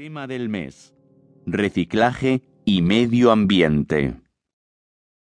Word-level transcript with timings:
Tema 0.00 0.26
del 0.26 0.48
mes. 0.48 0.94
Reciclaje 1.44 2.40
y 2.64 2.80
medio 2.80 3.32
ambiente. 3.32 4.14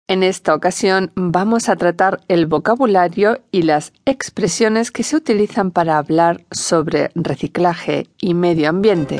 En 0.07 0.21
esta 0.21 0.53
ocasión 0.53 1.11
vamos 1.15 1.67
a 1.67 1.75
tratar 1.75 2.19
el 2.27 2.45
vocabulario 2.45 3.39
y 3.49 3.63
las 3.63 3.91
expresiones 4.05 4.91
que 4.91 5.01
se 5.01 5.15
utilizan 5.15 5.71
para 5.71 5.97
hablar 5.97 6.45
sobre 6.51 7.09
reciclaje 7.15 8.05
y 8.21 8.35
medio 8.35 8.69
ambiente. 8.69 9.19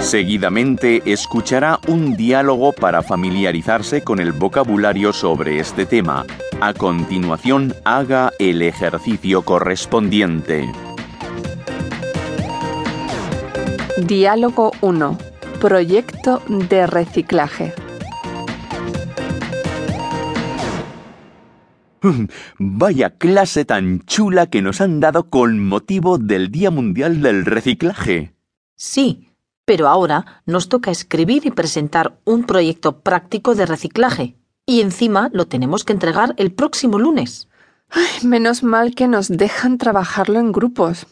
Seguidamente 0.00 1.02
escuchará 1.04 1.80
un 1.88 2.16
diálogo 2.16 2.72
para 2.72 3.02
familiarizarse 3.02 4.04
con 4.04 4.20
el 4.20 4.30
vocabulario 4.30 5.12
sobre 5.12 5.58
este 5.58 5.86
tema. 5.86 6.24
A 6.60 6.72
continuación, 6.72 7.74
haga 7.84 8.30
el 8.38 8.62
ejercicio 8.62 9.42
correspondiente. 9.42 10.70
Diálogo 14.06 14.70
1. 14.80 15.18
Proyecto 15.60 16.40
de 16.46 16.86
reciclaje. 16.86 17.74
Vaya 22.58 23.10
clase 23.10 23.64
tan 23.64 24.00
chula 24.02 24.46
que 24.46 24.62
nos 24.62 24.80
han 24.80 25.00
dado 25.00 25.28
con 25.28 25.66
motivo 25.66 26.18
del 26.18 26.52
Día 26.52 26.70
Mundial 26.70 27.22
del 27.22 27.44
Reciclaje. 27.44 28.34
Sí, 28.76 29.32
pero 29.64 29.88
ahora 29.88 30.42
nos 30.46 30.68
toca 30.68 30.92
escribir 30.92 31.44
y 31.44 31.50
presentar 31.50 32.20
un 32.24 32.44
proyecto 32.44 33.00
práctico 33.00 33.56
de 33.56 33.66
reciclaje. 33.66 34.36
Y 34.64 34.80
encima 34.80 35.28
lo 35.32 35.48
tenemos 35.48 35.82
que 35.84 35.92
entregar 35.92 36.34
el 36.36 36.52
próximo 36.52 37.00
lunes. 37.00 37.48
Ay, 37.90 38.28
menos 38.28 38.62
mal 38.62 38.94
que 38.94 39.08
nos 39.08 39.26
dejan 39.26 39.76
trabajarlo 39.76 40.38
en 40.38 40.52
grupos. 40.52 41.08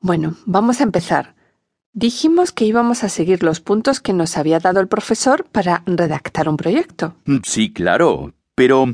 Bueno, 0.00 0.36
vamos 0.46 0.80
a 0.80 0.84
empezar. 0.84 1.34
Dijimos 1.96 2.50
que 2.50 2.64
íbamos 2.64 3.04
a 3.04 3.08
seguir 3.08 3.44
los 3.44 3.60
puntos 3.60 4.00
que 4.00 4.12
nos 4.12 4.36
había 4.36 4.58
dado 4.58 4.80
el 4.80 4.88
profesor 4.88 5.46
para 5.52 5.84
redactar 5.86 6.48
un 6.48 6.56
proyecto. 6.56 7.14
Sí, 7.44 7.72
claro. 7.72 8.34
Pero, 8.56 8.86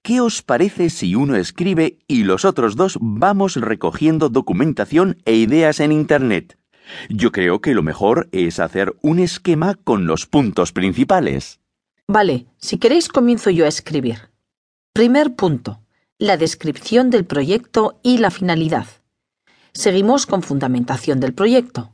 ¿qué 0.00 0.22
os 0.22 0.40
parece 0.40 0.88
si 0.88 1.14
uno 1.14 1.36
escribe 1.36 1.98
y 2.08 2.24
los 2.24 2.46
otros 2.46 2.74
dos 2.74 2.96
vamos 2.98 3.56
recogiendo 3.56 4.30
documentación 4.30 5.18
e 5.26 5.34
ideas 5.34 5.80
en 5.80 5.92
Internet? 5.92 6.58
Yo 7.10 7.30
creo 7.30 7.60
que 7.60 7.74
lo 7.74 7.82
mejor 7.82 8.30
es 8.32 8.58
hacer 8.58 8.96
un 9.02 9.18
esquema 9.18 9.74
con 9.74 10.06
los 10.06 10.24
puntos 10.24 10.72
principales. 10.72 11.60
Vale, 12.08 12.46
si 12.56 12.78
queréis 12.78 13.08
comienzo 13.08 13.50
yo 13.50 13.66
a 13.66 13.68
escribir. 13.68 14.30
Primer 14.94 15.34
punto. 15.34 15.82
La 16.18 16.38
descripción 16.38 17.10
del 17.10 17.26
proyecto 17.26 18.00
y 18.02 18.16
la 18.16 18.30
finalidad. 18.30 18.86
Seguimos 19.74 20.24
con 20.24 20.42
fundamentación 20.42 21.20
del 21.20 21.34
proyecto, 21.34 21.92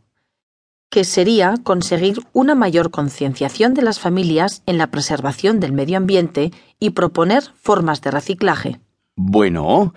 que 0.92 1.04
sería 1.04 1.54
conseguir 1.64 2.20
una 2.34 2.54
mayor 2.54 2.90
concienciación 2.90 3.72
de 3.72 3.80
las 3.80 3.98
familias 3.98 4.62
en 4.66 4.76
la 4.76 4.88
preservación 4.88 5.58
del 5.58 5.72
medio 5.72 5.96
ambiente 5.96 6.50
y 6.78 6.90
proponer 6.90 7.44
formas 7.62 8.02
de 8.02 8.10
reciclaje. 8.10 8.78
Bueno, 9.16 9.94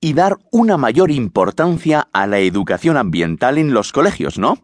y 0.00 0.14
dar 0.14 0.38
una 0.50 0.76
mayor 0.76 1.12
importancia 1.12 2.08
a 2.12 2.26
la 2.26 2.40
educación 2.40 2.96
ambiental 2.96 3.56
en 3.56 3.72
los 3.72 3.92
colegios, 3.92 4.36
¿no? 4.36 4.58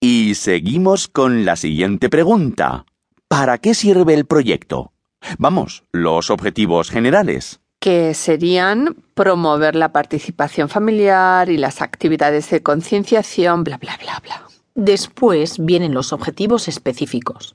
Y 0.00 0.34
seguimos 0.34 1.08
con 1.08 1.44
la 1.44 1.56
siguiente 1.56 2.08
pregunta. 2.08 2.86
¿Para 3.28 3.58
qué 3.58 3.74
sirve 3.74 4.14
el 4.14 4.24
proyecto? 4.24 4.94
Vamos, 5.36 5.84
los 5.92 6.30
objetivos 6.30 6.88
generales. 6.88 7.60
Que 7.80 8.14
serían 8.14 8.96
promover 9.12 9.76
la 9.76 9.92
participación 9.92 10.70
familiar 10.70 11.50
y 11.50 11.58
las 11.58 11.82
actividades 11.82 12.48
de 12.48 12.62
concienciación, 12.62 13.62
bla, 13.62 13.76
bla, 13.76 13.98
bla, 13.98 14.20
bla. 14.24 14.53
Después 14.74 15.64
vienen 15.64 15.94
los 15.94 16.12
objetivos 16.12 16.66
específicos. 16.66 17.54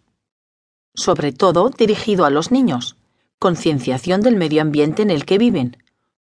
Sobre 0.96 1.34
todo 1.34 1.70
dirigido 1.70 2.26
a 2.26 2.30
los 2.30 2.52
niños. 2.52 2.96
Concienciación 3.40 4.22
del 4.22 4.38
medio 4.38 4.62
ambiente 4.62 5.02
en 5.02 5.12
el 5.12 5.26
que 5.26 5.38
viven. 5.38 5.78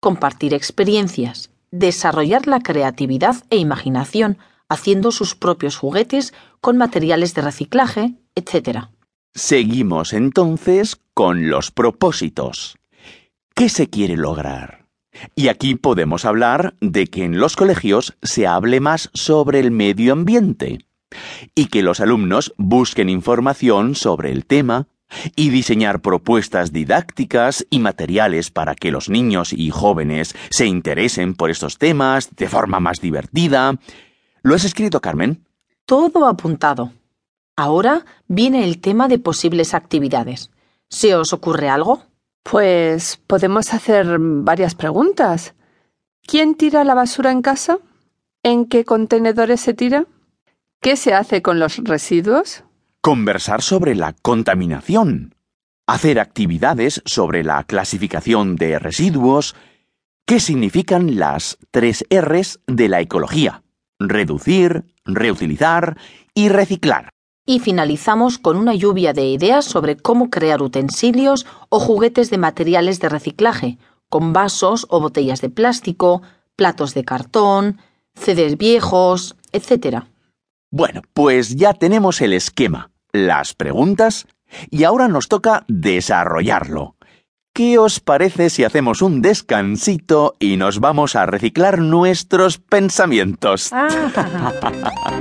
Compartir 0.01 0.53
experiencias. 0.53 1.49
Desarrollar 1.71 2.47
la 2.47 2.59
creatividad 2.59 3.38
e 3.49 3.57
imaginación 3.57 4.38
haciendo 4.67 5.11
sus 5.11 5.35
propios 5.35 5.77
juguetes 5.77 6.33
con 6.59 6.77
materiales 6.77 7.33
de 7.33 7.41
reciclaje, 7.41 8.13
etc. 8.35 8.87
Seguimos 9.33 10.13
entonces 10.13 10.97
con 11.13 11.49
los 11.49 11.71
propósitos. 11.71 12.77
¿Qué 13.53 13.69
se 13.69 13.89
quiere 13.89 14.17
lograr? 14.17 14.80
Y 15.35 15.47
aquí 15.49 15.75
podemos 15.75 16.25
hablar 16.25 16.75
de 16.79 17.07
que 17.07 17.23
en 17.23 17.39
los 17.39 17.55
colegios 17.55 18.16
se 18.22 18.47
hable 18.47 18.79
más 18.79 19.09
sobre 19.13 19.59
el 19.59 19.72
medio 19.72 20.13
ambiente 20.13 20.85
y 21.55 21.67
que 21.67 21.83
los 21.83 21.99
alumnos 21.99 22.53
busquen 22.57 23.09
información 23.09 23.95
sobre 23.95 24.31
el 24.31 24.45
tema 24.45 24.88
y 25.35 25.49
diseñar 25.49 26.01
propuestas 26.01 26.72
didácticas 26.72 27.66
y 27.69 27.79
materiales 27.79 28.49
para 28.49 28.75
que 28.75 28.91
los 28.91 29.09
niños 29.09 29.53
y 29.53 29.69
jóvenes 29.69 30.35
se 30.49 30.66
interesen 30.66 31.35
por 31.35 31.49
estos 31.49 31.78
temas 31.78 32.35
de 32.35 32.47
forma 32.47 32.79
más 32.79 33.01
divertida. 33.01 33.78
¿Lo 34.41 34.55
has 34.55 34.63
escrito, 34.63 35.01
Carmen? 35.01 35.45
Todo 35.85 36.25
apuntado. 36.25 36.93
Ahora 37.57 38.05
viene 38.28 38.63
el 38.63 38.79
tema 38.79 39.07
de 39.07 39.19
posibles 39.19 39.73
actividades. 39.73 40.51
¿Se 40.89 41.16
os 41.16 41.33
ocurre 41.33 41.69
algo? 41.69 42.03
Pues 42.44 43.22
podemos 43.28 43.74
hacer 43.74 44.18
varias 44.19 44.75
preguntas. 44.75 45.53
¿Quién 46.25 46.56
tira 46.56 46.84
la 46.84 46.94
basura 46.94 47.31
en 47.31 47.41
casa? 47.41 47.79
¿En 48.44 48.66
qué 48.66 48.85
contenedores 48.85 49.62
se 49.62 49.74
tira? 49.74 50.06
¿Qué 50.81 50.96
se 50.96 51.13
hace 51.13 51.41
con 51.41 51.59
los 51.59 51.78
residuos? 51.78 52.63
Conversar 53.02 53.62
sobre 53.62 53.96
la 53.96 54.13
contaminación. 54.13 55.35
Hacer 55.88 56.19
actividades 56.19 57.02
sobre 57.06 57.44
la 57.44 57.63
clasificación 57.63 58.56
de 58.56 58.79
residuos. 58.79 59.56
¿Qué 60.25 60.40
significan 60.40 61.19
las 61.19 61.58
tres 61.69 62.06
Rs 62.09 62.59
de 62.68 62.90
la 62.90 63.02
ecología? 63.02 63.63
Reducir, 64.00 64.85
reutilizar 65.06 65.97
y 66.34 66.50
reciclar. 66.50 67.09
Y 67.46 67.59
finalizamos 67.59 68.38
con 68.38 68.57
una 68.57 68.75
lluvia 68.75 69.13
de 69.13 69.25
ideas 69.25 69.66
sobre 69.66 69.97
cómo 69.97 70.29
crear 70.29 70.62
utensilios 70.62 71.46
o 71.69 71.79
juguetes 71.79 72.29
de 72.29 72.38
materiales 72.38 73.00
de 73.00 73.09
reciclaje, 73.09 73.78
con 74.09 74.34
vasos 74.34 74.85
o 74.90 75.00
botellas 75.00 75.41
de 75.41 75.50
plástico, 75.50 76.22
platos 76.56 76.94
de 76.94 77.03
cartón, 77.03 77.79
CDs 78.13 78.57
viejos, 78.57 79.35
etc. 79.52 80.03
Bueno, 80.69 81.02
pues 81.13 81.56
ya 81.56 81.74
tenemos 81.74 82.22
el 82.22 82.34
esquema, 82.34 82.91
las 83.12 83.53
preguntas, 83.53 84.28
y 84.69 84.84
ahora 84.84 85.08
nos 85.08 85.28
toca 85.28 85.66
desarrollarlo. 85.68 86.96
¿Qué 87.53 87.78
os 87.78 88.00
parece 88.00 88.50
si 88.50 88.63
hacemos 88.63 89.02
un 89.02 89.22
descansito 89.22 90.35
y 90.40 90.56
nos 90.56 90.79
vamos 90.79 91.18
a 91.18 91.25
reciclar 91.25 91.79
nuestros 91.79 92.59
pensamientos? 92.59 93.72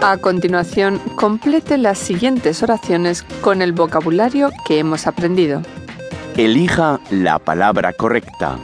A 0.00 0.16
continuación, 0.18 1.00
complete 1.16 1.76
las 1.76 1.98
siguientes 1.98 2.62
oraciones 2.62 3.24
con 3.40 3.62
el 3.62 3.72
vocabulario 3.72 4.50
que 4.66 4.78
hemos 4.78 5.06
aprendido. 5.06 5.62
Elija 6.36 7.00
la 7.10 7.38
palabra 7.40 7.92
correcta. 7.92 8.58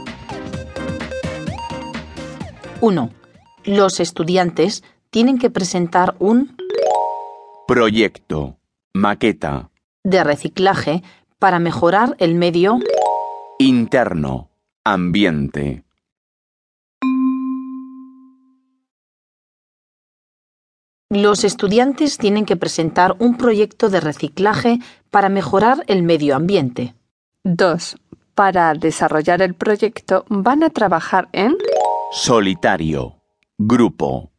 1. 2.79 3.09
Los 3.65 3.99
estudiantes 3.99 4.83
tienen 5.09 5.37
que 5.37 5.49
presentar 5.49 6.15
un 6.19 6.55
Proyecto. 7.67 8.57
Maqueta. 8.93 9.69
de 10.03 10.23
reciclaje 10.23 11.03
para 11.39 11.59
mejorar 11.59 12.15
el 12.19 12.35
medio 12.35 12.79
Interno. 13.59 14.49
Ambiente. 14.85 15.83
Los 21.09 21.43
estudiantes 21.43 22.17
tienen 22.17 22.45
que 22.45 22.55
presentar 22.55 23.15
un 23.19 23.37
proyecto 23.37 23.89
de 23.89 23.99
reciclaje 23.99 24.79
para 25.11 25.29
mejorar 25.29 25.83
el 25.85 26.01
medio 26.01 26.35
ambiente. 26.35 26.95
2. 27.43 27.97
Para 28.33 28.73
desarrollar 28.73 29.43
el 29.43 29.53
proyecto 29.53 30.25
van 30.29 30.63
a 30.63 30.71
trabajar 30.71 31.29
en 31.31 31.55
Solitario. 32.11 33.21
Grupo. 33.57 34.31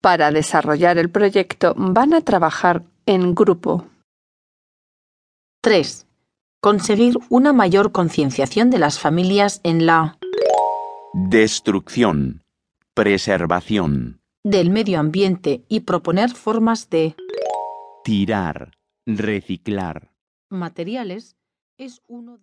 Para 0.00 0.30
desarrollar 0.30 0.96
el 0.96 1.10
proyecto 1.10 1.74
van 1.76 2.14
a 2.14 2.22
trabajar 2.22 2.82
en 3.04 3.34
grupo. 3.34 3.86
3. 5.60 6.06
Conseguir 6.60 7.18
una 7.28 7.52
mayor 7.52 7.92
concienciación 7.92 8.70
de 8.70 8.78
las 8.78 8.98
familias 8.98 9.60
en 9.64 9.84
la 9.84 10.18
Destrucción. 11.14 12.44
Preservación. 12.94 14.20
del 14.44 14.70
medio 14.70 15.00
ambiente 15.00 15.64
y 15.68 15.80
proponer 15.80 16.30
formas 16.30 16.90
de 16.90 17.16
Tirar. 18.04 18.72
Reciclar. 19.06 20.12
materiales 20.50 21.36
es 21.78 22.02
uno 22.08 22.36